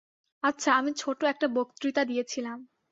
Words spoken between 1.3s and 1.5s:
একটা